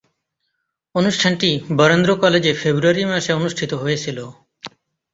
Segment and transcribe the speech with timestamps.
[0.95, 1.49] অনুষ্ঠানটি
[1.77, 4.25] বরেন্দ্র কলেজে ফেব্রুয়ারি মাসে অনুষ্ঠিত হয়েছিলো।